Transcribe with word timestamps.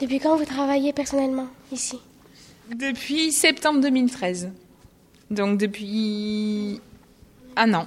Depuis 0.00 0.18
quand 0.18 0.36
vous 0.36 0.46
travaillez 0.46 0.92
personnellement 0.94 1.48
ici? 1.72 1.98
Depuis 2.74 3.32
septembre 3.32 3.80
2013. 3.80 4.50
Donc 5.30 5.58
depuis 5.58 6.80
un 7.56 7.74
an. 7.74 7.86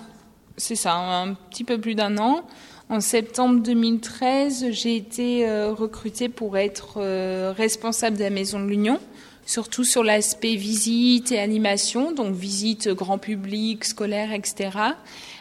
C'est 0.57 0.76
ça, 0.76 0.94
un 0.94 1.34
petit 1.34 1.63
peu 1.63 1.79
plus 1.79 1.96
d'un 1.96 2.18
an. 2.20 2.44
En 2.89 2.99
septembre 2.99 3.62
2013, 3.62 4.68
j'ai 4.70 4.96
été 4.96 5.47
euh, 5.47 5.73
recrutée 5.73 6.29
pour 6.29 6.57
être 6.57 6.95
euh, 6.97 7.52
responsable 7.57 8.18
de 8.18 8.23
la 8.23 8.30
Maison 8.30 8.59
de 8.59 8.68
l'Union, 8.68 9.00
surtout 9.48 9.84
sur 9.84 10.04
l'aspect 10.04 10.55
visite 10.55 11.32
et 11.32 11.39
animation, 11.39 12.11
donc 12.11 12.36
visite 12.36 12.89
grand 12.89 13.18
public, 13.18 13.84
scolaire, 13.86 14.32
etc. 14.32 14.70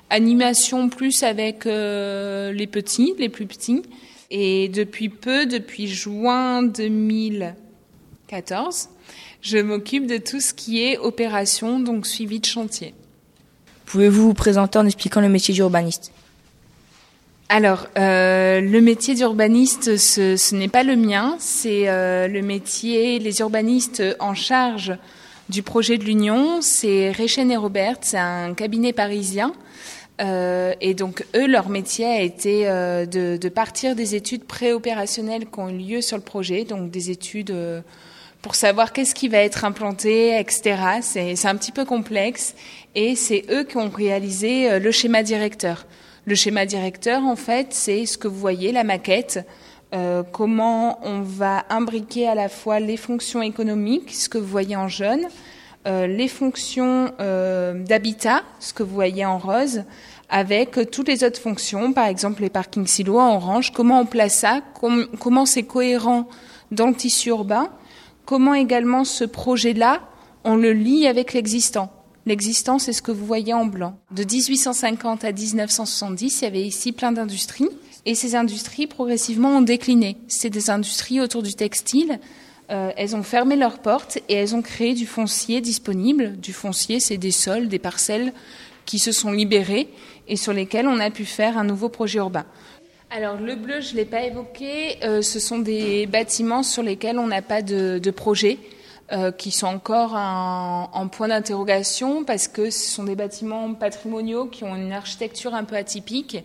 Animation 0.09 0.89
plus 0.89 1.23
avec 1.23 1.67
euh, 1.67 2.53
les 2.53 2.67
petits, 2.67 3.15
les 3.19 3.29
plus 3.29 3.47
petits. 3.47 3.83
Et 4.35 4.69
depuis 4.69 5.11
peu, 5.11 5.45
depuis 5.45 5.87
juin 5.87 6.63
2014, 6.63 8.89
je 9.43 9.59
m'occupe 9.59 10.07
de 10.07 10.17
tout 10.17 10.41
ce 10.41 10.55
qui 10.55 10.83
est 10.83 10.97
opération, 10.97 11.79
donc 11.79 12.07
suivi 12.07 12.41
de 12.41 12.47
chantier. 12.47 12.95
Pouvez-vous 13.85 14.29
vous 14.29 14.35
présenter 14.35 14.79
en 14.79 14.87
expliquant 14.87 15.21
le 15.21 15.29
métier 15.29 15.53
d'urbaniste? 15.53 16.13
Alors, 17.51 17.89
euh, 17.99 18.63
le 18.63 18.81
métier 18.81 19.15
d'urbaniste, 19.15 19.99
ce, 19.99 20.39
ce 20.39 20.55
n'est 20.55 20.69
pas 20.69 20.83
le 20.83 20.97
mien, 20.97 21.37
c'est 21.39 21.91
euh, 21.91 22.27
le 22.27 22.41
métier, 22.41 23.19
les 23.19 23.41
urbanistes 23.41 24.03
en 24.19 24.35
charge 24.35 24.97
du 25.51 25.63
projet 25.63 25.99
de 25.99 26.05
l'Union, 26.05 26.63
c'est 26.63 27.11
Réchen 27.11 27.51
et 27.51 27.59
Robert, 27.59 27.97
c'est 28.01 28.17
un 28.17 28.55
cabinet 28.55 28.95
parisien. 28.95 29.53
Euh, 30.21 30.75
et 30.81 30.95
donc, 30.95 31.25
eux, 31.35 31.47
leur 31.47 31.69
métier 31.69 32.07
a 32.07 32.21
été 32.21 32.69
euh, 32.69 33.07
de, 33.07 33.49
partir 33.49 33.97
des 33.97 34.15
études 34.15 34.45
préopérationnelles 34.45 35.47
qui 35.47 35.59
ont 35.59 35.69
eu 35.69 35.79
lieu 35.79 36.01
sur 36.01 36.17
le 36.17 36.23
projet, 36.23 36.65
donc 36.65 36.91
des 36.91 37.11
études 37.11 37.51
euh, 37.51 37.81
pour 38.43 38.55
savoir 38.55 38.93
qu'est-ce 38.93 39.15
qui 39.15 39.29
va 39.29 39.39
être 39.39 39.65
implanté, 39.65 40.39
etc. 40.39 40.77
C'est 41.01 41.47
un 41.47 41.57
petit 41.57 41.73
peu 41.73 41.85
complexe. 41.85 42.55
Et 42.95 43.17
c'est 43.17 43.45
eux 43.51 43.65
qui 43.65 43.77
ont 43.77 43.89
réalisé 43.89 44.81
le 44.81 44.91
schéma 44.91 45.23
directeur. 45.23 45.87
Le 46.27 46.35
schéma 46.35 46.67
directeur, 46.67 47.23
en 47.23 47.37
fait, 47.37 47.69
c'est 47.71 48.05
ce 48.05 48.19
que 48.19 48.29
vous 48.29 48.39
voyez, 48.39 48.73
la 48.73 48.83
maquette, 48.83 49.47
comment 50.33 50.99
on 51.07 51.21
va 51.21 51.65
imbriquer 51.71 52.27
à 52.27 52.35
la 52.35 52.49
fois 52.49 52.81
les 52.81 52.97
fonctions 52.97 53.43
économiques, 53.43 54.13
ce 54.13 54.29
que 54.29 54.39
vous 54.39 54.47
voyez 54.49 54.75
en 54.75 54.89
jaune, 54.89 55.29
les 55.87 56.29
fonctions 56.29 57.13
euh, 57.21 57.83
d'habitat, 57.85 58.43
ce 58.61 58.73
que 58.73 58.83
vous 58.83 58.95
voyez 58.95 59.25
en 59.25 59.39
rose, 59.39 59.85
avec 60.29 60.91
toutes 60.91 61.09
les 61.09 61.25
autres 61.25 61.41
fonctions, 61.41 61.93
par 61.93 62.07
exemple 62.07 62.43
les 62.43 62.51
parkings 62.51 62.87
silos 62.87 63.19
en 63.19 63.35
orange, 63.37 63.73
comment 63.73 64.01
on 64.01 64.07
place 64.07 64.39
ça, 64.39 64.61
com 64.81 65.07
comment 65.19 65.45
c'est 65.45 65.65
cohérent 65.65 66.29
dans 66.71 66.87
le 66.87 66.95
tissu 66.95 67.29
urbain, 67.29 67.69
comment 68.25 68.55
également 68.55 69.05
ce 69.05 69.25
projet-là, 69.25 70.01
on 70.45 70.57
le 70.57 70.73
lie 70.73 71.07
avec 71.07 71.33
l'existant? 71.33 71.93
L'existant, 72.25 72.79
c'est 72.79 72.93
ce 72.93 73.03
que 73.03 73.11
vous 73.11 73.27
voyez 73.27 73.53
en 73.53 73.67
blanc. 73.67 73.97
De 74.13 74.23
1850 74.23 75.25
à 75.25 75.33
1970, 75.33 76.41
il 76.41 76.45
y 76.45 76.47
avait 76.47 76.63
ici 76.63 76.93
plein 76.93 77.11
d'industries. 77.11 77.69
Et 78.07 78.15
ces 78.15 78.37
industries, 78.37 78.87
progressivement, 78.87 79.57
ont 79.57 79.63
décliné. 79.63 80.17
C'est 80.29 80.51
des 80.51 80.71
industries 80.71 81.21
autour 81.21 81.43
du 81.43 81.55
textile. 81.55 82.21
Euh, 82.71 82.91
elles 82.97 83.17
ont 83.17 83.23
fermé 83.23 83.57
leurs 83.57 83.81
portes 83.81 84.19
et 84.29 84.35
elles 84.35 84.55
ont 84.55 84.63
créé 84.63 84.95
du 84.95 85.07
foncier 85.07 85.61
disponible. 85.61 86.37
Du 86.39 86.53
foncier, 86.53 87.01
c'est 87.01 87.17
des 87.17 87.31
sols, 87.31 87.69
des 87.69 87.79
parcelles 87.79 88.33
qui 88.87 88.99
se 88.99 89.13
sont 89.13 89.33
libérées 89.33 89.89
et 90.29 90.37
sur 90.37 90.53
lesquelles 90.53 90.87
on 90.87 90.99
a 90.99 91.11
pu 91.11 91.25
faire 91.25 91.59
un 91.59 91.65
nouveau 91.65 91.89
projet 91.89 92.19
urbain. 92.19 92.47
Alors 93.11 93.37
le 93.37 93.57
bleu, 93.57 93.81
je 93.81 93.93
ne 93.93 93.99
l'ai 93.99 94.05
pas 94.07 94.23
évoqué, 94.23 94.97
euh, 95.05 95.21
ce 95.21 95.39
sont 95.39 95.59
des 95.59 96.07
bâtiments 96.07 96.63
sur 96.63 96.83
lesquels 96.83 97.19
on 97.19 97.27
n'a 97.27 97.43
pas 97.43 97.63
de, 97.63 98.11
projet. 98.11 98.59
Euh, 99.11 99.31
qui 99.31 99.51
sont 99.51 99.67
encore 99.67 100.15
en, 100.15 100.89
en 100.91 101.09
point 101.09 101.29
d'interrogation 101.29 102.25
parce 102.25 102.49
que 102.49 102.71
ce 102.71 102.89
sont 102.89 103.05
des 103.05 103.17
bâtiments 103.17 103.75
patrimoniaux 103.75 104.47
qui 104.47 104.65
ont 104.65 104.75
une 104.75 104.93
architecture 104.93 105.55
un 105.55 105.65
peu 105.65 105.77
atypique 105.77 106.39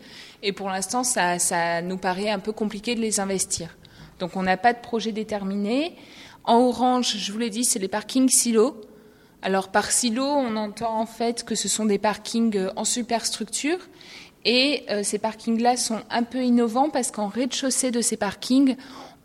et 0.44 0.52
pour 0.52 0.68
l'instant 0.68 1.06
ça, 1.06 1.40
ça 1.40 1.82
nous 1.82 1.98
paraît 1.98 2.30
un 2.30 2.40
peu 2.40 2.52
compliqué 2.52 2.96
de 2.96 3.00
les 3.00 3.22
investir. 3.22 3.78
Donc 4.20 4.36
on 4.36 4.44
n'a 4.44 4.58
pas 4.58 4.74
de 4.74 4.80
projet 4.80 5.12
déterminé. 5.12 5.96
En 6.44 6.60
orange, 6.60 7.18
je 7.18 7.32
vous 7.32 7.40
l'ai 7.40 7.50
dit, 7.50 7.66
c'est 7.66 7.80
les 7.80 7.88
parkings 7.88 8.30
silos. 8.30 8.80
Alors 9.42 9.70
par 9.70 9.92
silo, 9.92 10.24
on 10.24 10.56
entend 10.56 11.00
en 11.00 11.06
fait 11.06 11.44
que 11.44 11.56
ce 11.56 11.68
sont 11.68 11.86
des 11.86 12.00
parkings 12.00 12.70
en 12.76 12.86
superstructure 12.86 13.80
et 14.46 14.84
euh, 14.90 15.04
ces 15.04 15.20
parkings-là 15.20 15.78
sont 15.78 16.00
un 16.10 16.24
peu 16.24 16.44
innovants 16.44 16.90
parce 16.90 17.12
qu'en 17.12 17.28
rez-de-chaussée 17.28 17.92
de 17.92 18.02
ces 18.02 18.18
parkings, 18.18 18.76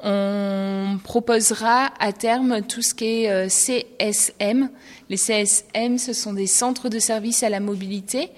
on 0.02 0.98
proposera 1.04 1.92
à 2.00 2.12
terme 2.12 2.62
tout 2.62 2.82
ce 2.82 2.92
qui 2.92 3.04
est 3.22 3.30
euh, 3.30 3.48
CSM. 3.48 4.68
Les 5.08 5.16
CSM, 5.16 5.98
ce 5.98 6.12
sont 6.12 6.32
des 6.32 6.48
centres 6.48 6.88
de 6.88 6.98
services 6.98 7.42
à 7.42 7.48
la 7.48 7.60
mobilité 7.60 8.30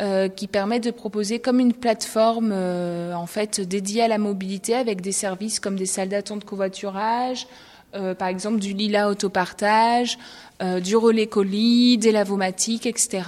euh, 0.00 0.28
qui 0.28 0.48
permettent 0.48 0.84
de 0.84 0.90
proposer 0.90 1.38
comme 1.38 1.60
une 1.60 1.72
plateforme 1.72 2.50
euh, 2.52 3.14
en 3.14 3.26
fait 3.26 3.60
dédiée 3.60 4.02
à 4.02 4.08
la 4.08 4.18
mobilité 4.18 4.74
avec 4.74 5.00
des 5.00 5.12
services 5.12 5.60
comme 5.60 5.76
des 5.76 5.86
salles 5.86 6.08
d'attente 6.08 6.44
covoiturage, 6.44 7.46
euh, 7.94 8.12
par 8.14 8.26
exemple 8.26 8.58
du 8.58 8.72
Lila 8.72 9.08
autopartage, 9.08 10.18
euh, 10.62 10.80
du 10.80 10.96
relais 10.96 11.28
colis, 11.28 11.96
des 11.96 12.10
lavomatiques, 12.10 12.86
etc. 12.86 13.22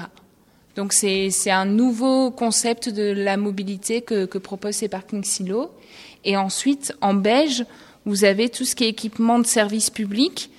Donc 0.74 0.92
c'est 0.92 1.30
un 1.50 1.64
nouveau 1.64 2.32
concept 2.32 2.88
de 2.88 3.12
la 3.12 3.36
mobilité 3.36 4.02
que, 4.02 4.26
que 4.26 4.38
proposent 4.38 4.76
ces 4.76 4.88
parkings 4.88 5.24
silos. 5.24 5.70
Et 6.24 6.36
ensuite, 6.36 6.94
en 7.00 7.14
beige, 7.14 7.64
vous 8.04 8.24
avez 8.24 8.48
tout 8.48 8.64
ce 8.64 8.74
qui 8.74 8.84
est 8.84 8.88
équipement 8.88 9.38
de 9.38 9.46
services 9.46 9.90
publics. 9.90 10.50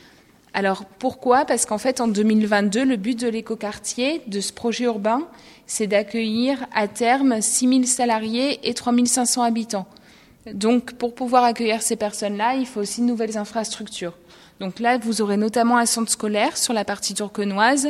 Alors 0.58 0.86
pourquoi? 0.86 1.46
Parce 1.46 1.68
qu'en 1.68 1.78
fait, 1.78 2.02
en 2.02 2.08
2022, 2.08 2.84
le 2.84 2.96
but 2.96 3.20
de 3.20 3.28
l'écoquartier, 3.28 4.24
de 4.26 4.42
ce 4.42 4.52
projet 4.52 4.86
urbain, 4.86 5.28
c'est 5.68 5.86
d'accueillir 5.86 6.66
à 6.74 6.88
terme 6.88 7.44
6 7.44 7.70
000 7.70 7.84
salariés 7.84 8.68
et 8.68 8.74
3 8.74 8.92
500 9.06 9.44
habitants. 9.44 9.86
Donc 10.52 10.94
pour 10.94 11.14
pouvoir 11.14 11.44
accueillir 11.44 11.84
ces 11.84 11.96
personnes-là, 11.96 12.56
il 12.56 12.66
faut 12.66 12.80
aussi 12.80 13.02
de 13.02 13.06
nouvelles 13.06 13.38
infrastructures. 13.38 14.18
Donc 14.60 14.80
là, 14.80 14.98
vous 14.98 15.22
aurez 15.22 15.38
notamment 15.38 15.78
un 15.78 15.86
centre 15.86 16.12
scolaire 16.12 16.58
sur 16.58 16.74
la 16.74 16.84
partie 16.84 17.14
tourquenoise 17.14 17.90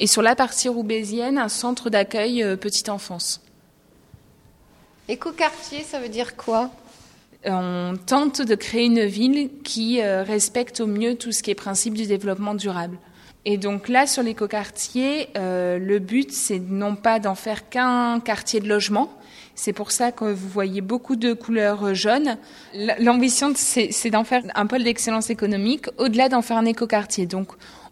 et 0.00 0.08
sur 0.08 0.22
la 0.22 0.34
partie 0.34 0.68
roubaisienne, 0.68 1.38
un 1.38 1.48
centre 1.48 1.88
d'accueil 1.88 2.42
euh, 2.42 2.56
petite 2.56 2.88
enfance. 2.88 3.40
Écoquartier, 5.06 5.84
ça 5.84 6.00
veut 6.00 6.08
dire 6.08 6.36
quoi? 6.36 6.72
On 7.44 7.94
tente 8.06 8.42
de 8.42 8.54
créer 8.54 8.86
une 8.86 9.04
ville 9.04 9.50
qui 9.62 10.00
euh, 10.00 10.22
respecte 10.22 10.80
au 10.80 10.86
mieux 10.86 11.14
tout 11.14 11.32
ce 11.32 11.42
qui 11.42 11.50
est 11.50 11.54
principe 11.54 11.94
du 11.94 12.06
développement 12.06 12.54
durable. 12.54 12.98
Et 13.44 13.56
donc 13.56 13.88
là, 13.88 14.06
sur 14.06 14.22
l'écoquartier, 14.22 15.28
euh, 15.36 15.78
le 15.78 16.00
but, 16.00 16.32
c'est 16.32 16.58
non 16.58 16.96
pas 16.96 17.18
d'en 17.18 17.34
faire 17.34 17.68
qu'un 17.68 18.20
quartier 18.20 18.60
de 18.60 18.68
logement. 18.68 19.10
C'est 19.54 19.72
pour 19.72 19.90
ça 19.90 20.12
que 20.12 20.24
vous 20.24 20.48
voyez 20.48 20.80
beaucoup 20.80 21.16
de 21.16 21.32
couleurs 21.32 21.94
jaunes. 21.94 22.36
L'ambition, 23.00 23.52
c'est 23.56 24.10
d'en 24.10 24.24
faire 24.24 24.42
un 24.54 24.66
pôle 24.66 24.84
d'excellence 24.84 25.30
économique, 25.30 25.86
au-delà 25.98 26.28
d'en 26.28 26.42
faire 26.42 26.58
un 26.58 26.64
écoquartier. 26.64 27.26
Donc, 27.26 27.48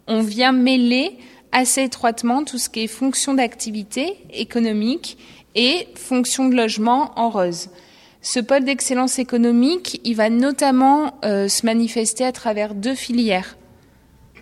on 0.07 0.21
vient 0.21 0.53
mêler 0.53 1.19
assez 1.53 1.83
étroitement 1.83 2.45
tout 2.45 2.59
ce 2.59 2.69
qui 2.69 2.85
est 2.85 2.87
fonction 2.87 3.35
d'activité 3.35 4.19
économique 4.33 5.17
et 5.55 5.89
fonction 5.95 6.49
de 6.49 6.55
logement 6.55 7.19
en 7.19 7.31
rose. 7.31 7.71
Ce 8.27 8.41
pôle 8.41 8.65
d'excellence 8.65 9.21
économique, 9.21 10.01
il 10.03 10.17
va 10.17 10.31
notamment 10.31 11.15
euh, 11.25 11.47
se 11.47 11.65
manifester 11.65 12.25
à 12.25 12.33
travers 12.33 12.75
deux 12.75 12.97
filières. 12.97 13.57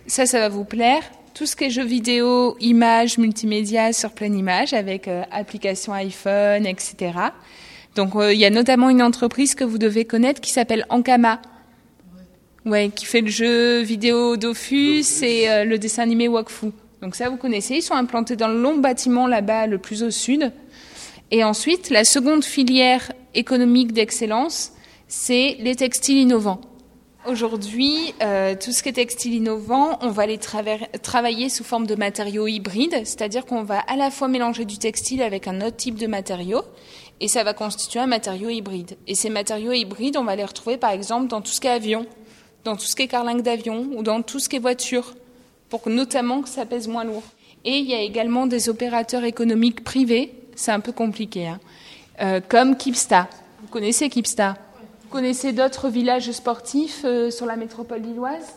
Ça, 0.07 0.25
ça 0.25 0.39
va 0.39 0.49
vous 0.49 0.63
plaire. 0.63 1.03
Tout 1.35 1.45
ce 1.45 1.55
qui 1.55 1.65
est 1.65 1.69
jeux 1.69 1.85
vidéo, 1.85 2.57
images, 2.59 3.19
multimédia 3.19 3.93
sur 3.93 4.09
pleine 4.09 4.35
image 4.35 4.73
avec 4.73 5.07
euh, 5.07 5.21
application 5.29 5.93
iPhone, 5.93 6.65
etc. 6.65 7.11
Donc, 7.93 8.15
euh, 8.15 8.33
il 8.33 8.39
y 8.39 8.45
a 8.45 8.49
notamment 8.49 8.89
une 8.89 9.03
entreprise 9.03 9.53
que 9.53 9.63
vous 9.63 9.77
devez 9.77 10.03
connaître 10.03 10.41
qui 10.41 10.51
s'appelle 10.51 10.87
Ankama. 10.89 11.39
Ouais, 12.65 12.89
qui 12.89 13.05
fait 13.05 13.21
le 13.21 13.29
jeu 13.29 13.81
vidéo 13.81 14.35
Dofus, 14.35 15.21
et 15.21 15.47
euh, 15.47 15.63
le 15.63 15.77
dessin 15.77 16.01
animé 16.01 16.27
Wakfu. 16.27 16.71
Donc 17.03 17.13
ça, 17.13 17.29
vous 17.29 17.37
connaissez. 17.37 17.75
Ils 17.75 17.83
sont 17.83 17.93
implantés 17.93 18.35
dans 18.35 18.47
le 18.47 18.59
long 18.59 18.77
bâtiment 18.77 19.27
là-bas, 19.27 19.67
le 19.67 19.77
plus 19.77 20.01
au 20.01 20.09
sud. 20.09 20.51
Et 21.29 21.43
ensuite, 21.43 21.91
la 21.91 22.03
seconde 22.03 22.43
filière 22.43 23.11
économique 23.35 23.93
d'excellence, 23.93 24.71
c'est 25.07 25.57
les 25.59 25.75
textiles 25.75 26.17
innovants. 26.17 26.61
Aujourd'hui, 27.27 28.13
euh, 28.21 28.53
tout 28.55 28.71
ce 28.71 28.83
qui 28.83 28.89
est 28.89 28.93
textile 28.93 29.33
innovant, 29.33 29.97
on 30.01 30.09
va 30.09 30.27
les 30.27 30.37
travailler 30.37 31.49
sous 31.49 31.63
forme 31.63 31.87
de 31.87 31.95
matériaux 31.95 32.45
hybrides, 32.45 33.01
c'est-à-dire 33.03 33.45
qu'on 33.45 33.63
va 33.63 33.79
à 33.79 33.95
la 33.95 34.11
fois 34.11 34.27
mélanger 34.27 34.63
du 34.63 34.77
textile 34.77 35.23
avec 35.23 35.47
un 35.47 35.61
autre 35.61 35.75
type 35.75 35.95
de 35.95 36.05
matériau, 36.05 36.61
et 37.19 37.27
ça 37.27 37.43
va 37.43 37.55
constituer 37.55 37.99
un 37.99 38.05
matériau 38.05 38.49
hybride. 38.49 38.95
Et 39.07 39.15
ces 39.15 39.29
matériaux 39.29 39.71
hybrides, 39.71 40.17
on 40.17 40.23
va 40.23 40.35
les 40.35 40.45
retrouver 40.45 40.77
par 40.77 40.91
exemple 40.91 41.27
dans 41.27 41.41
tout 41.41 41.51
ce 41.51 41.61
qui 41.61 41.65
est 41.65 41.71
avion, 41.71 42.05
dans 42.63 42.75
tout 42.75 42.85
ce 42.85 42.95
qui 42.95 43.03
est 43.03 43.07
carlingue 43.07 43.41
d'avion, 43.41 43.87
ou 43.95 44.03
dans 44.03 44.21
tout 44.21 44.39
ce 44.39 44.47
qui 44.47 44.57
est 44.57 44.59
voiture, 44.59 45.15
pour 45.69 45.81
que, 45.81 45.89
notamment 45.89 46.41
que 46.41 46.49
ça 46.49 46.67
pèse 46.67 46.87
moins 46.87 47.05
lourd. 47.05 47.23
Et 47.63 47.77
il 47.77 47.89
y 47.89 47.95
a 47.95 48.01
également 48.01 48.45
des 48.45 48.69
opérateurs 48.69 49.23
économiques 49.23 49.83
privés, 49.83 50.31
c'est 50.55 50.71
un 50.71 50.79
peu 50.79 50.91
compliqué, 50.91 51.47
hein, 51.47 51.59
euh, 52.21 52.39
comme 52.47 52.77
Kipsta. 52.77 53.27
Vous 53.61 53.67
connaissez 53.67 54.09
Kipsta 54.09 54.55
connaissez 55.11 55.53
d'autres 55.53 55.87
villages 55.87 56.29
sportifs 56.31 57.05
sur 57.29 57.45
la 57.45 57.55
métropole 57.55 58.01
lilloise 58.01 58.55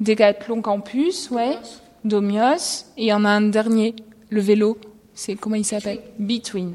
Décathlon 0.00 0.60
Campus, 0.60 1.30
ouais. 1.30 1.56
Domios. 2.04 2.86
Et 2.96 3.04
il 3.04 3.06
y 3.06 3.12
en 3.12 3.24
a 3.24 3.28
un 3.28 3.42
dernier, 3.42 3.94
le 4.28 4.40
vélo. 4.40 4.76
C'est 5.14 5.36
comment 5.36 5.54
il 5.54 5.64
s'appelle 5.64 6.00
Between. 6.18 6.74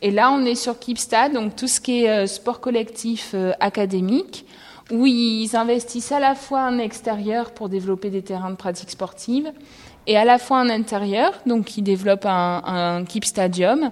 Et 0.00 0.12
là, 0.12 0.30
on 0.30 0.44
est 0.44 0.54
sur 0.54 0.78
Kipstad, 0.78 1.32
donc 1.32 1.56
tout 1.56 1.66
ce 1.66 1.80
qui 1.80 2.04
est 2.04 2.28
sport 2.28 2.60
collectif 2.60 3.34
académique, 3.58 4.46
où 4.92 5.06
ils 5.06 5.56
investissent 5.56 6.12
à 6.12 6.20
la 6.20 6.36
fois 6.36 6.62
en 6.62 6.78
extérieur 6.78 7.50
pour 7.50 7.68
développer 7.68 8.10
des 8.10 8.22
terrains 8.22 8.50
de 8.50 8.56
pratique 8.56 8.90
sportive 8.90 9.52
et 10.06 10.16
à 10.16 10.24
la 10.24 10.38
fois 10.38 10.58
en 10.58 10.68
intérieur, 10.68 11.32
donc 11.46 11.76
ils 11.76 11.82
développent 11.82 12.26
un, 12.26 12.62
un 12.64 13.04
Keep 13.04 13.24
Stadium 13.24 13.90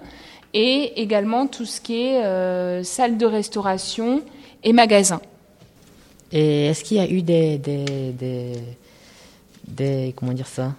et 0.54 1.00
également 1.00 1.46
tout 1.46 1.64
ce 1.64 1.80
qui 1.80 2.02
est 2.06 2.24
euh, 2.24 2.82
salle 2.82 3.16
de 3.16 3.26
restauration 3.26 4.22
et 4.62 4.72
magasin. 4.72 5.20
Et 6.30 6.66
est-ce 6.66 6.84
qu'il 6.84 6.96
y 6.96 7.00
a 7.00 7.08
eu 7.08 7.22
des, 7.22 7.58
des, 7.58 7.84
des, 8.12 8.52
des 9.66 10.14
comment 10.16 10.32
dire 10.32 10.46
ça, 10.46 10.74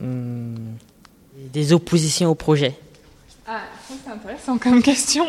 hum, 0.00 0.54
des 1.52 1.72
oppositions 1.72 2.30
au 2.30 2.34
projet? 2.34 2.74
Ah, 3.46 3.62
c'est 3.88 4.10
intéressant 4.10 4.58
comme 4.58 4.82
question. 4.82 5.24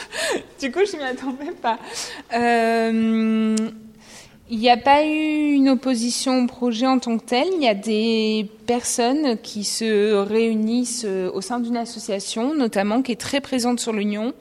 du 0.60 0.70
coup, 0.70 0.80
je 0.90 0.96
m'y 0.96 1.02
attendais 1.02 1.50
pas. 1.60 1.76
Euh, 2.32 3.56
il 4.50 4.58
n'y 4.58 4.70
a 4.70 4.76
pas 4.76 5.04
eu 5.04 5.52
une 5.52 5.68
opposition 5.68 6.42
au 6.42 6.46
projet 6.46 6.86
en 6.86 6.98
tant 6.98 7.18
que 7.18 7.24
tel. 7.24 7.46
Il 7.56 7.62
y 7.62 7.68
a 7.68 7.74
des 7.74 8.46
personnes 8.66 9.36
qui 9.42 9.64
se 9.64 10.14
réunissent 10.14 11.04
euh, 11.06 11.30
au 11.32 11.40
sein 11.40 11.60
d'une 11.60 11.76
association, 11.76 12.54
notamment 12.54 13.02
qui 13.02 13.12
est 13.12 13.20
très 13.20 13.40
présente 13.40 13.78
sur 13.80 13.92
l'Union, 13.92 14.32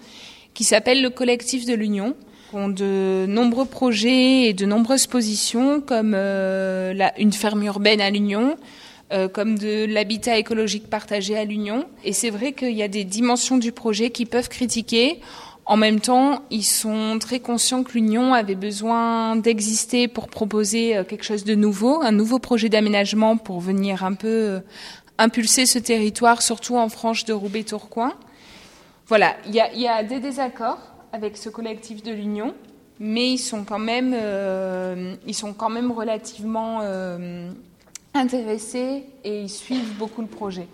qui 0.53 0.63
s'appelle 0.63 1.01
le 1.01 1.09
collectif 1.09 1.65
de 1.65 1.73
l'Union, 1.73 2.15
qui 2.49 2.55
ont 2.55 2.69
de 2.69 3.25
nombreux 3.27 3.65
projets 3.65 4.43
et 4.43 4.53
de 4.53 4.65
nombreuses 4.65 5.07
positions, 5.07 5.81
comme 5.81 6.13
euh, 6.15 6.93
une 7.17 7.33
ferme 7.33 7.63
urbaine 7.63 7.99
à 7.99 8.09
l'Union, 8.09 8.55
euh, 9.11 9.27
comme 9.27 9.57
de 9.57 9.85
l'habitat 9.85 10.37
écologique 10.37 10.89
partagé 10.89 11.37
à 11.37 11.43
l'Union. 11.43 11.85
Et 12.05 12.13
c'est 12.13 12.29
vrai 12.29 12.53
qu'il 12.53 12.73
y 12.73 12.83
a 12.83 12.87
des 12.87 13.03
dimensions 13.03 13.57
du 13.57 13.73
projet 13.73 14.09
qui 14.09 14.25
peuvent 14.25 14.49
critiquer 14.49 15.19
en 15.67 15.75
même 15.75 15.99
temps, 15.99 16.43
ils 16.49 16.63
sont 16.63 17.19
très 17.19 17.41
conscients 17.41 17.83
que 17.83 17.91
l'Union 17.91 18.33
avait 18.33 18.55
besoin 18.55 19.35
d'exister 19.35 20.07
pour 20.07 20.29
proposer 20.29 20.95
euh, 20.95 21.03
quelque 21.03 21.25
chose 21.25 21.43
de 21.43 21.55
nouveau, 21.55 22.01
un 22.01 22.13
nouveau 22.13 22.39
projet 22.39 22.69
d'aménagement 22.69 23.35
pour 23.35 23.59
venir 23.59 24.05
un 24.05 24.13
peu 24.13 24.27
euh, 24.27 24.59
impulser 25.17 25.65
ce 25.65 25.77
territoire, 25.77 26.41
surtout 26.41 26.77
en 26.77 26.87
franche 26.87 27.25
de 27.25 27.33
Roubaix-Tourcoing. 27.33 28.13
Voilà, 29.07 29.35
il 29.45 29.55
y 29.55 29.87
a, 29.87 30.03
des 30.03 30.21
désaccords 30.21 30.79
avec 31.11 31.35
ce 31.35 31.49
collectif 31.49 32.01
de 32.01 32.13
l'Union, 32.13 32.53
mais 33.01 33.31
ils 33.31 33.37
sont 33.37 33.65
quand 33.65 33.79
même, 33.79 34.13
euh, 34.15 35.15
ils 35.25 35.35
sont 35.35 35.53
quand 35.53 35.69
même 35.69 35.91
relativement 35.91 36.81
intéressés 38.13 39.03
et 39.23 39.41
ils 39.41 39.49
suivent 39.49 39.97
beaucoup 39.97 40.21
le 40.21 40.27
projet. 40.27 40.67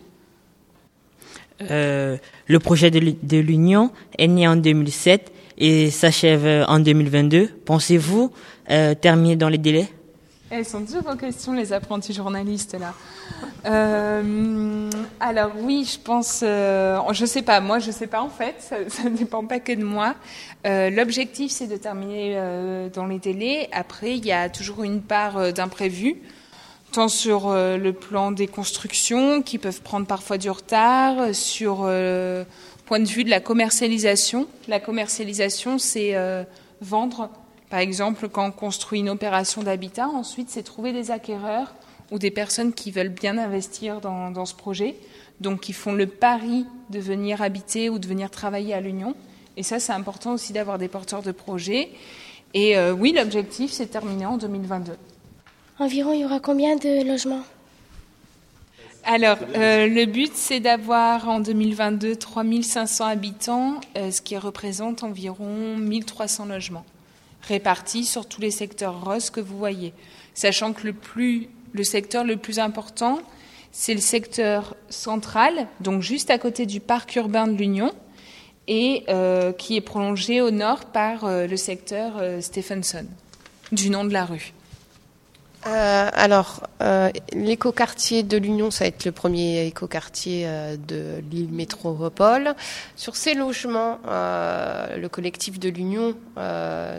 Euh, 1.61 2.17
le 2.47 2.59
projet 2.59 2.91
de 2.91 3.37
l'Union 3.37 3.91
est 4.17 4.27
né 4.27 4.47
en 4.47 4.55
2007 4.55 5.31
et 5.57 5.91
s'achève 5.91 6.65
en 6.67 6.79
2022. 6.79 7.49
Pensez-vous 7.65 8.31
euh, 8.69 8.95
terminer 8.95 9.35
dans 9.35 9.49
les 9.49 9.57
délais? 9.57 9.87
Elles 10.49 10.65
sont 10.65 10.81
dures 10.81 11.01
vos 11.01 11.15
questions, 11.15 11.53
les 11.53 11.73
apprentis 11.73 12.13
journalistes, 12.13 12.77
là. 12.79 12.93
Euh, 13.65 14.89
alors 15.19 15.51
oui, 15.61 15.89
je 15.91 15.99
pense, 15.99 16.41
je 16.41 17.25
sais 17.25 17.41
pas, 17.41 17.59
moi 17.59 17.79
je 17.79 17.89
sais 17.89 18.05
pas 18.05 18.21
en 18.21 18.29
fait, 18.29 18.55
ça 18.87 19.09
ne 19.09 19.17
dépend 19.17 19.45
pas 19.45 19.59
que 19.59 19.71
de 19.71 19.83
moi. 19.83 20.13
L'objectif 20.63 21.51
c'est 21.51 21.65
de 21.65 21.77
terminer 21.77 22.37
dans 22.93 23.07
les 23.07 23.17
délais. 23.17 23.67
Après, 23.71 24.15
il 24.15 24.25
y 24.25 24.31
a 24.31 24.47
toujours 24.49 24.83
une 24.83 25.01
part 25.01 25.53
d'imprévu 25.53 26.21
tant 26.93 27.07
sur 27.07 27.47
euh, 27.47 27.77
le 27.77 27.91
plan 27.91 28.31
des 28.31 28.45
constructions 28.45 29.41
qui 29.41 29.57
peuvent 29.57 29.81
prendre 29.81 30.05
parfois 30.05 30.37
du 30.37 30.49
retard, 30.49 31.33
sur 31.33 31.83
le 31.83 31.89
euh, 31.89 32.43
point 32.85 32.99
de 32.99 33.07
vue 33.07 33.23
de 33.23 33.31
la 33.31 33.39
commercialisation. 33.39 34.47
La 34.67 34.79
commercialisation, 34.79 35.79
c'est 35.79 36.15
euh, 36.15 36.43
vendre. 36.81 37.29
Par 37.71 37.79
exemple, 37.79 38.29
quand 38.29 38.45
on 38.45 38.51
construit 38.51 38.99
une 38.99 39.09
opération 39.09 39.63
d'habitat, 39.63 40.07
ensuite, 40.07 40.51
c'est 40.51 40.61
trouver 40.61 40.93
des 40.93 41.09
acquéreurs 41.09 41.73
ou 42.11 42.19
des 42.19 42.29
personnes 42.29 42.73
qui 42.73 42.91
veulent 42.91 43.09
bien 43.09 43.39
investir 43.39 43.99
dans, 43.99 44.45
ce 44.45 44.53
projet, 44.53 44.95
donc 45.41 45.61
qui 45.61 45.73
font 45.73 45.93
le 45.93 46.05
pari 46.05 46.67
de 46.91 46.99
venir 46.99 47.41
habiter 47.41 47.89
ou 47.89 47.97
de 47.97 48.07
venir 48.07 48.29
travailler 48.29 48.75
à 48.75 48.81
l'Union. 48.81 49.15
Et 49.57 49.63
ça, 49.63 49.79
c'est 49.79 49.93
important 49.93 50.33
aussi 50.33 50.53
d'avoir 50.53 50.77
des 50.77 50.89
porteurs 50.89 51.23
de 51.23 51.31
projets. 51.31 51.89
Et 52.53 52.77
oui, 52.91 53.13
l'objectif, 53.17 53.71
c'est 53.71 53.85
de 53.85 53.91
terminer 53.91 54.27
en 54.27 54.37
2022. 54.37 54.93
Environ, 55.79 56.13
il 56.13 56.21
y 56.21 56.25
aura 56.25 56.39
combien 56.39 56.75
de 56.75 57.03
logements 57.07 57.43
alors, 59.05 59.37
euh, 59.55 59.87
le 59.87 60.05
but, 60.05 60.31
c'est 60.33 60.61
d'avoir 60.61 61.27
en 61.27 61.41
2022 61.41 62.15
3500 62.15 63.05
habitants, 63.05 63.81
euh, 63.97 64.11
ce 64.11 64.21
qui 64.21 64.37
représente 64.37 65.03
environ 65.03 65.75
1300 65.75 66.45
logements, 66.45 66.85
répartis 67.41 68.05
sur 68.05 68.25
tous 68.25 68.39
les 68.39 68.49
secteurs 68.49 69.03
roses 69.03 69.29
que 69.29 69.41
vous 69.41 69.57
voyez. 69.57 69.93
Sachant 70.33 70.71
que 70.71 70.87
le, 70.87 70.93
plus, 70.93 71.49
le 71.73 71.83
secteur 71.83 72.23
le 72.23 72.37
plus 72.37 72.59
important, 72.59 73.19
c'est 73.73 73.93
le 73.93 73.99
secteur 73.99 74.73
central, 74.89 75.67
donc 75.81 76.01
juste 76.01 76.29
à 76.29 76.37
côté 76.37 76.65
du 76.65 76.79
parc 76.79 77.13
urbain 77.17 77.47
de 77.47 77.57
l'Union, 77.57 77.91
et 78.69 79.03
euh, 79.09 79.51
qui 79.51 79.75
est 79.75 79.81
prolongé 79.81 80.39
au 80.39 80.49
nord 80.49 80.85
par 80.85 81.25
le 81.27 81.57
secteur 81.57 82.13
Stephenson, 82.41 83.05
du 83.73 83.89
nom 83.89 84.05
de 84.05 84.13
la 84.13 84.23
rue. 84.23 84.53
Euh, 85.65 86.09
alors, 86.13 86.67
euh, 86.81 87.09
l'écoquartier 87.31 88.23
de 88.23 88.37
l'Union, 88.37 88.69
ça 88.69 88.83
va 88.83 88.89
être 88.89 89.05
le 89.05 89.13
premier 89.13 89.65
écoquartier 89.65 90.43
euh, 90.45 90.75
de 90.75 91.23
l'île 91.31 91.51
métropole. 91.51 92.53
Sur 92.97 93.15
ces 93.15 93.33
logements, 93.33 93.99
euh, 94.07 94.97
le 94.97 95.07
collectif 95.07 95.59
de 95.59 95.69
l'Union 95.69 96.15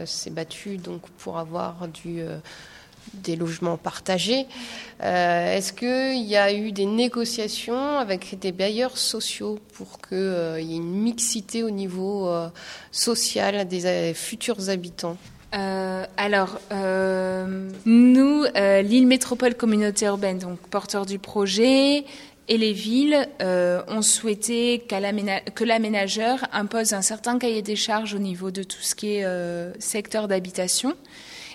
s'est 0.06 0.30
battu 0.30 0.78
donc 0.78 1.02
pour 1.18 1.38
avoir 1.38 1.88
du, 1.88 2.22
des 3.12 3.36
logements 3.36 3.76
partagés. 3.76 4.46
Est-ce 5.00 5.72
qu'il 5.72 6.22
y 6.22 6.36
a 6.36 6.52
eu 6.52 6.72
des 6.72 6.86
négociations 6.86 7.98
avec 7.98 8.38
des 8.38 8.52
bailleurs 8.52 8.96
sociaux 8.96 9.58
pour 9.74 10.00
qu'il 10.00 10.16
y 10.60 10.74
ait 10.74 10.76
une 10.76 11.02
mixité 11.02 11.62
au 11.62 11.70
niveau 11.70 12.30
social 12.92 13.66
des 13.66 14.14
futurs 14.14 14.70
habitants? 14.70 15.16
Euh, 15.54 16.04
alors, 16.16 16.58
euh, 16.72 17.70
nous, 17.86 18.44
euh, 18.56 18.82
l'île 18.82 19.06
métropole 19.06 19.54
communauté 19.54 20.06
urbaine, 20.06 20.38
donc 20.38 20.58
porteur 20.68 21.06
du 21.06 21.18
projet, 21.18 22.04
et 22.46 22.58
les 22.58 22.72
villes 22.72 23.26
ont 23.40 24.02
souhaité 24.02 24.84
que 24.86 25.64
l'aménageur 25.64 26.40
impose 26.52 26.92
un 26.92 27.00
certain 27.00 27.38
cahier 27.38 27.62
des 27.62 27.76
charges 27.76 28.12
au 28.12 28.18
niveau 28.18 28.50
de 28.50 28.62
tout 28.62 28.82
ce 28.82 28.94
qui 28.94 29.14
est 29.14 29.80
secteur 29.80 30.28
d'habitation. 30.28 30.92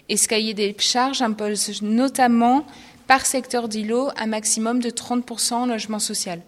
Et 0.07 0.17
ce 0.17 0.27
cahier 0.27 0.55
des 0.55 0.75
charges 0.79 1.21
impose 1.21 1.83
notamment 1.83 2.65
par 3.05 3.27
secteur 3.27 3.67
d'îlot 3.67 4.09
un 4.17 4.25
maximum 4.25 4.79
de 4.79 4.89
30% 4.89 5.53
en 5.53 5.65
logement 5.67 5.99
social. 5.99 6.41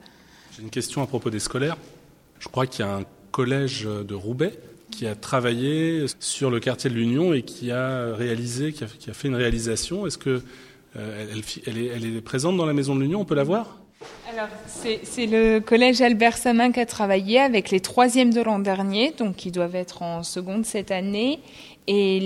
J'ai 0.55 0.63
une 0.63 0.71
question 0.71 1.03
à 1.03 1.05
propos 1.05 1.29
des 1.29 1.39
scolaires. 1.39 1.77
Je 2.39 2.47
crois 2.47 2.65
qu'il 2.65 2.83
y 2.83 2.87
a 2.87 2.95
un 2.95 3.03
collège 3.31 3.83
de 3.83 4.15
Roubaix 4.15 4.57
qui 4.91 5.07
a 5.07 5.15
travaillé 5.15 6.05
sur 6.19 6.51
le 6.51 6.59
quartier 6.59 6.89
de 6.89 6.95
l'Union 6.95 7.33
et 7.33 7.41
qui 7.41 7.71
a 7.71 8.13
réalisé, 8.13 8.73
qui 8.73 8.83
a, 8.83 9.13
fait 9.13 9.27
une 9.27 9.35
réalisation. 9.35 10.05
Est-ce 10.05 10.17
que 10.17 10.43
euh, 10.97 11.25
elle, 11.65 11.77
est, 12.17 12.21
présente 12.21 12.57
dans 12.57 12.65
la 12.65 12.73
maison 12.73 12.95
de 12.95 13.01
l'Union? 13.01 13.21
On 13.21 13.25
peut 13.25 13.35
la 13.35 13.43
voir? 13.43 13.77
Alors, 14.31 14.47
c'est 14.65 15.25
le 15.25 15.59
collège 15.59 16.01
Albert 16.01 16.37
Samin 16.37 16.71
qui 16.71 16.79
a 16.79 16.85
travaillé 16.85 17.39
avec 17.39 17.69
les 17.69 17.79
troisièmes 17.79 18.33
de 18.33 18.41
l'an 18.41 18.59
dernier, 18.59 19.13
donc 19.17 19.35
qui 19.35 19.51
doivent 19.51 19.75
être 19.75 20.01
en 20.01 20.23
seconde 20.23 20.65
cette 20.65 20.91
année. 20.91 21.39
Et 21.87 22.19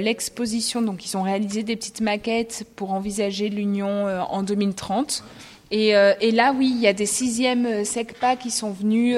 l'exposition, 0.00 0.82
donc 0.82 1.04
ils 1.04 1.16
ont 1.16 1.22
réalisé 1.22 1.62
des 1.62 1.76
petites 1.76 2.00
maquettes 2.00 2.64
pour 2.76 2.92
envisager 2.92 3.48
l'Union 3.48 4.06
euh, 4.06 4.20
en 4.20 4.42
2030. 4.42 5.24
Et, 5.70 5.96
euh, 5.96 6.14
et, 6.20 6.30
là, 6.30 6.54
oui, 6.56 6.70
il 6.74 6.80
y 6.80 6.86
a 6.86 6.92
des 6.92 7.06
sixièmes 7.06 7.84
SECPA 7.84 8.36
qui 8.36 8.50
sont 8.50 8.70
venus 8.70 9.16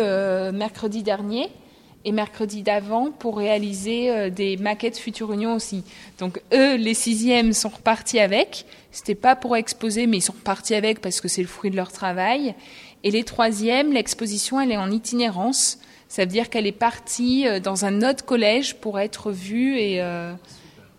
mercredi 0.53 1.03
dernier 1.03 1.51
et 2.05 2.13
mercredi 2.13 2.63
d'avant 2.63 3.11
pour 3.11 3.39
réaliser 3.39 4.11
euh, 4.11 4.31
des 4.31 4.57
maquettes 4.57 4.99
Future 4.99 5.33
Union 5.33 5.55
aussi. 5.55 5.85
Donc 6.19 6.41
eux, 6.53 6.77
les 6.77 6.95
sixièmes 6.95 7.53
sont 7.53 7.71
repartis 7.71 8.21
avec. 8.21 8.67
C'était 8.93 9.15
pas 9.15 9.37
pour 9.37 9.57
exposer, 9.57 10.07
mais 10.07 10.19
ils 10.19 10.23
sont 10.23 10.35
repartis 10.35 10.75
avec 10.75 11.01
parce 11.01 11.21
que 11.21 11.29
c'est 11.29 11.43
le 11.43 11.49
fruit 11.49 11.71
de 11.71 11.77
leur 11.77 11.93
travail. 11.93 12.55
Et 13.03 13.11
les 13.11 13.25
troisièmes, 13.25 13.93
l'exposition, 13.93 14.61
elle 14.61 14.73
est 14.73 14.77
en 14.77 14.91
itinérance. 14.91 15.79
Ça 16.09 16.23
veut 16.23 16.31
dire 16.31 16.51
qu'elle 16.51 16.67
est 16.67 16.73
partie 16.73 17.49
euh, 17.49 17.61
dans 17.61 17.85
un 17.85 18.03
autre 18.09 18.25
collège 18.25 18.77
pour 18.77 18.99
être 19.01 19.31
vue 19.31 19.79
et, 19.79 20.03
euh, 20.03 20.35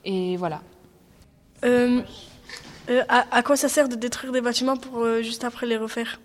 et 0.04 0.38
voilà. 0.38 0.62
à, 1.64 3.26
à, 3.32 3.44
quoi 3.44 3.56
ça 3.56 3.70
sert 3.70 3.90
de 3.90 3.96
détruire 3.96 4.32
des 4.32 4.42
bâtiments 4.42 4.78
pour 4.78 5.06
juste 5.22 5.44
après 5.44 5.66
les 5.66 5.78
refaire? 5.78 6.20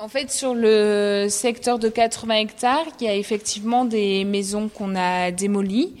En 0.00 0.06
fait, 0.06 0.30
sur 0.30 0.54
le 0.54 1.26
secteur 1.28 1.80
de 1.80 1.88
80 1.88 2.34
hectares, 2.36 2.86
il 3.00 3.06
y 3.06 3.10
a 3.10 3.16
effectivement 3.16 3.84
des 3.84 4.24
maisons 4.24 4.68
qu'on 4.68 4.94
a 4.94 5.32
démolies. 5.32 5.92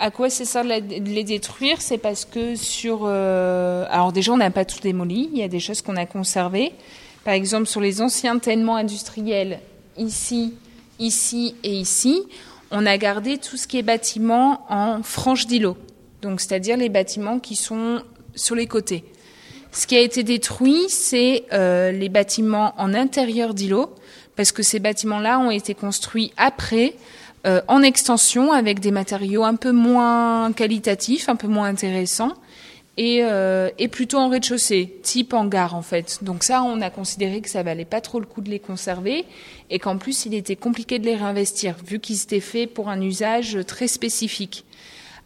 à 0.00 0.10
quoi 0.10 0.28
c'est 0.28 0.44
ça 0.44 0.64
de 0.64 1.08
les 1.08 1.22
détruire? 1.22 1.80
C'est 1.80 1.98
parce 1.98 2.24
que 2.24 2.56
sur... 2.56 3.02
Euh, 3.04 3.86
alors 3.90 4.12
déjà, 4.12 4.32
on 4.32 4.38
n'a 4.38 4.50
pas 4.50 4.64
tout 4.64 4.80
démoli, 4.80 5.30
il 5.32 5.38
y 5.38 5.42
a 5.44 5.48
des 5.48 5.60
choses 5.60 5.82
qu'on 5.82 5.96
a 5.96 6.04
conservées. 6.04 6.72
Par 7.24 7.32
exemple, 7.32 7.66
sur 7.66 7.80
les 7.80 8.02
anciens 8.02 8.40
tellement 8.40 8.74
industriels, 8.74 9.60
ici, 9.96 10.54
ici 10.98 11.54
et 11.62 11.74
ici, 11.74 12.22
on 12.72 12.84
a 12.86 12.98
gardé 12.98 13.38
tout 13.38 13.56
ce 13.56 13.68
qui 13.68 13.78
est 13.78 13.82
bâtiment 13.82 14.66
en 14.68 15.04
frange 15.04 15.46
d'îlot. 15.46 15.76
Donc, 16.22 16.40
c'est-à-dire 16.40 16.76
les 16.76 16.88
bâtiments 16.88 17.38
qui 17.38 17.54
sont 17.54 18.02
sur 18.34 18.56
les 18.56 18.66
côtés. 18.66 19.04
Ce 19.74 19.88
qui 19.88 19.96
a 19.96 20.00
été 20.00 20.22
détruit, 20.22 20.84
c'est 20.88 21.46
euh, 21.52 21.90
les 21.90 22.08
bâtiments 22.08 22.74
en 22.78 22.94
intérieur 22.94 23.54
d'îlot, 23.54 23.92
parce 24.36 24.52
que 24.52 24.62
ces 24.62 24.78
bâtiments-là 24.78 25.40
ont 25.40 25.50
été 25.50 25.74
construits 25.74 26.32
après, 26.36 26.94
euh, 27.44 27.60
en 27.66 27.82
extension, 27.82 28.52
avec 28.52 28.78
des 28.78 28.92
matériaux 28.92 29.42
un 29.42 29.56
peu 29.56 29.72
moins 29.72 30.52
qualitatifs, 30.52 31.28
un 31.28 31.34
peu 31.34 31.48
moins 31.48 31.66
intéressants, 31.66 32.34
et, 32.96 33.24
euh, 33.24 33.68
et 33.80 33.88
plutôt 33.88 34.18
en 34.18 34.28
rez-de-chaussée, 34.28 34.94
type 35.02 35.34
hangar 35.34 35.74
en 35.74 35.82
fait. 35.82 36.20
Donc 36.22 36.44
ça, 36.44 36.62
on 36.62 36.80
a 36.80 36.90
considéré 36.90 37.40
que 37.40 37.50
ça 37.50 37.64
valait 37.64 37.84
pas 37.84 38.00
trop 38.00 38.20
le 38.20 38.26
coup 38.26 38.42
de 38.42 38.50
les 38.50 38.60
conserver, 38.60 39.24
et 39.70 39.80
qu'en 39.80 39.98
plus, 39.98 40.24
il 40.24 40.34
était 40.34 40.54
compliqué 40.54 41.00
de 41.00 41.06
les 41.06 41.16
réinvestir, 41.16 41.74
vu 41.84 41.98
qu'ils 41.98 42.22
étaient 42.22 42.38
faits 42.38 42.72
pour 42.72 42.90
un 42.90 43.00
usage 43.00 43.58
très 43.66 43.88
spécifique. 43.88 44.64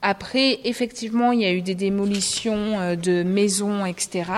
Après, 0.03 0.61
effectivement, 0.65 1.33
il 1.33 1.41
y 1.41 1.45
a 1.45 1.53
eu 1.53 1.63
des 1.63 1.75
démolitions 1.75 2.79
euh, 2.79 2.97
de 2.97 3.23
maisons, 3.25 3.85
etc. 3.85 4.31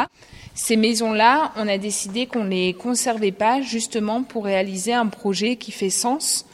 Ces 0.55 0.76
maisons-là, 0.76 1.52
on 1.57 1.69
a 1.69 1.76
décidé 1.76 2.26
qu'on 2.26 2.45
ne 2.45 2.50
les 2.50 2.73
conservait 2.73 3.33
pas 3.33 3.61
justement 3.61 4.23
pour 4.23 4.45
réaliser 4.45 4.95
un 4.95 5.07
projet 5.07 5.57
qui 5.57 5.71
fait 5.71 5.90
sens 5.90 6.47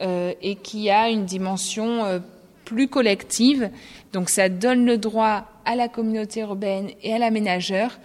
euh, 0.00 0.32
et 0.40 0.56
qui 0.56 0.88
a 0.90 1.10
une 1.10 1.26
dimension 1.26 2.04
euh, 2.04 2.20
plus 2.64 2.88
collective. 2.88 3.70
Donc 4.14 4.30
ça 4.30 4.48
donne 4.48 4.86
le 4.86 4.96
droit 4.96 5.44
à 5.66 5.76
la 5.76 5.88
communauté 5.88 6.40
urbaine 6.40 6.90
et 7.02 7.12
à 7.12 7.18
l'aménageur 7.18 7.98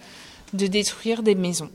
de 0.52 0.66
détruire 0.66 1.22
des 1.22 1.34
maisons. 1.34 1.70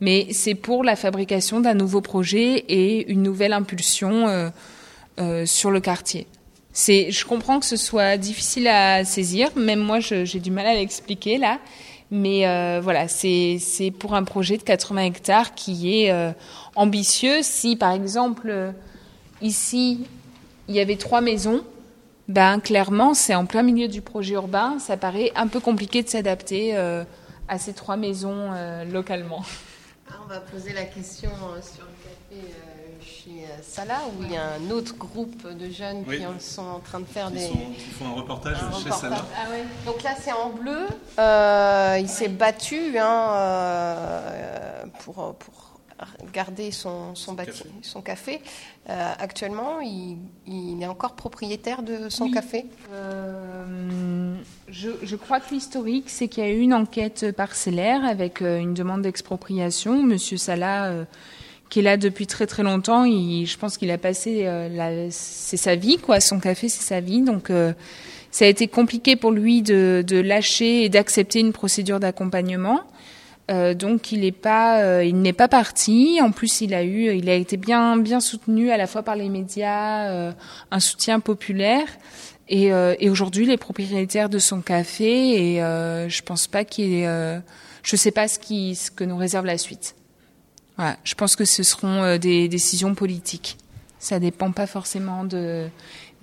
Mais 0.00 0.26
c'est 0.32 0.54
pour 0.54 0.84
la 0.84 0.96
fabrication 0.96 1.60
d'un 1.60 1.72
nouveau 1.72 2.02
projet 2.02 2.58
et 2.68 3.10
une 3.10 3.22
nouvelle 3.22 3.54
impulsion 3.54 4.52
sur 5.46 5.70
le 5.70 5.80
quartier 5.80 6.26
je 6.76 7.24
comprends 7.24 7.58
que 7.58 7.66
ce 7.66 7.76
soit 7.76 8.16
difficile 8.16 8.68
à 8.68 9.04
saisir. 9.04 9.48
Même 9.56 9.80
moi, 9.80 10.00
j'ai 10.00 10.40
du 10.40 10.50
mal 10.50 10.66
à 10.66 10.74
l'expliquer 10.74 11.38
là. 11.38 11.58
Mais 12.10 12.46
euh, 12.46 12.80
voilà, 12.80 13.08
c'est 13.08 13.58
pour 13.98 14.14
un 14.14 14.22
projet 14.22 14.56
de 14.56 14.62
80 14.62 15.02
hectares 15.02 15.54
qui 15.54 16.02
est 16.02 16.12
euh, 16.12 16.32
ambitieux. 16.76 17.42
Si 17.42 17.76
par 17.76 17.92
exemple 17.92 18.72
ici 19.42 20.06
il 20.68 20.74
y 20.74 20.80
avait 20.80 20.96
trois 20.96 21.20
maisons, 21.20 21.64
ben 22.28 22.60
clairement 22.60 23.12
c'est 23.14 23.34
en 23.34 23.44
plein 23.44 23.62
milieu 23.62 23.88
du 23.88 24.02
projet 24.02 24.34
urbain. 24.34 24.78
Ça 24.78 24.96
paraît 24.96 25.32
un 25.34 25.48
peu 25.48 25.58
compliqué 25.58 26.02
de 26.02 26.08
s'adapter 26.08 26.76
euh, 26.76 27.02
à 27.48 27.58
ces 27.58 27.72
trois 27.72 27.96
maisons 27.96 28.50
localement. 28.92 29.42
Ah, 30.08 30.14
on 30.24 30.28
va 30.28 30.38
poser 30.38 30.72
la 30.72 30.84
question 30.84 31.30
sur 31.30 31.84
le 31.84 32.36
café 32.38 32.52
Salah, 33.62 34.00
où 34.08 34.22
il 34.22 34.32
y 34.32 34.36
a 34.36 34.54
un 34.54 34.70
autre 34.70 34.96
groupe 34.96 35.46
de 35.46 35.70
jeunes 35.70 36.04
qui 36.04 36.44
sont 36.44 36.62
en 36.62 36.80
train 36.80 37.00
de 37.00 37.04
faire 37.04 37.30
des. 37.30 37.46
Ils 37.46 37.92
font 37.92 38.06
un 38.06 38.12
reportage 38.12 38.56
chez 38.82 38.90
Salah. 38.90 39.24
Ah 39.36 39.48
Donc 39.84 40.02
là, 40.02 40.10
c'est 40.18 40.32
en 40.32 40.50
bleu. 40.50 40.86
Euh, 41.18 41.98
il 42.00 42.08
s'est 42.08 42.28
battu 42.28 42.98
hein, 42.98 43.28
euh, 43.30 44.84
pour, 45.00 45.34
pour 45.34 45.80
garder 46.32 46.70
son, 46.72 47.14
son, 47.14 47.34
café. 47.34 47.64
Son 47.82 48.02
café. 48.02 48.42
Euh, 48.88 49.12
actuellement, 49.18 49.80
il, 49.80 50.18
il, 50.46 50.82
est 50.82 50.86
encore 50.86 51.14
propriétaire 51.14 51.82
de 51.82 52.08
son 52.08 52.30
café 52.30 52.66
je, 54.68 54.90
je, 55.02 55.16
crois 55.16 55.40
que 55.40 55.54
l'historique, 55.54 56.10
c'est 56.10 56.28
qu'il 56.28 56.44
y 56.44 56.46
a 56.46 56.50
eu 56.50 56.58
une 56.58 56.74
enquête 56.74 57.32
parcellaire 57.32 58.04
avec 58.04 58.40
une 58.40 58.74
demande 58.74 59.02
d'expropriation. 59.02 60.02
Monsieur 60.02 60.36
Salah 60.36 61.06
qui 61.68 61.80
est 61.80 61.82
là 61.82 61.96
depuis 61.96 62.26
très 62.26 62.46
très 62.46 62.62
longtemps. 62.62 63.04
Il, 63.04 63.46
je 63.46 63.58
pense 63.58 63.76
qu'il 63.76 63.90
a 63.90 63.98
passé, 63.98 64.42
euh, 64.46 65.08
c'est 65.10 65.56
sa 65.56 65.74
vie 65.74 65.98
quoi, 65.98 66.20
son 66.20 66.38
café 66.40 66.68
c'est 66.68 66.82
sa 66.82 67.00
vie. 67.00 67.22
Donc 67.22 67.50
euh, 67.50 67.72
ça 68.30 68.44
a 68.44 68.48
été 68.48 68.68
compliqué 68.68 69.16
pour 69.16 69.30
lui 69.30 69.62
de, 69.62 70.04
lâcher 70.20 70.84
et 70.84 70.88
d'accepter 70.88 71.40
une 71.40 71.52
procédure 71.52 72.00
d'accompagnement. 72.00 72.82
Euh, 73.48 73.74
donc 73.74 74.10
il 74.10 74.20
n'est 74.20 74.32
pas, 74.32 75.02
il 75.04 75.20
n'est 75.20 75.32
pas 75.32 75.48
parti. 75.48 76.18
En 76.22 76.30
plus, 76.30 76.60
il 76.60 76.74
a 76.74 76.82
eu, 76.84 77.14
il 77.16 77.28
a 77.28 77.34
été 77.34 77.56
bien 77.56 77.96
bien 77.96 78.20
soutenu 78.20 78.70
à 78.70 78.76
la 78.76 78.86
fois 78.86 79.02
par 79.02 79.16
les 79.16 79.28
médias, 79.28 80.32
un 80.70 80.80
soutien 80.80 81.20
populaire. 81.20 81.86
Et, 82.48 82.66
et 82.66 83.10
aujourd'hui, 83.10 83.46
les 83.46 83.56
propriétaires 83.56 84.28
de 84.28 84.38
son 84.38 84.60
café. 84.60 85.54
Et 85.54 85.56
je 85.58 86.22
pense 86.22 86.46
pas 86.46 86.64
qu'il, 86.64 87.04
je 87.82 87.96
sais 87.96 88.12
pas 88.12 88.28
ce 88.28 88.38
qui, 88.38 88.74
ce 88.74 88.90
que 88.90 89.04
nous 89.04 89.16
réserve 89.16 89.46
la 89.46 89.58
suite 89.58 89.96
je 90.78 91.14
pense 91.14 91.36
que 91.36 91.44
ce 91.44 91.62
seront 91.62 92.02
euh, 92.02 92.18
des 92.18 92.48
décisions 92.48 92.94
politiques. 92.94 93.56
Ça 93.98 94.20
dépend 94.20 94.52
pas 94.52 94.66
forcément 94.66 95.24
de, 95.24 95.68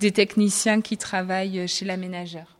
des 0.00 0.12
techniciens 0.12 0.80
qui 0.80 0.96
travaillent 0.96 1.66
chez 1.66 1.84
l'aménageur. 1.84 2.53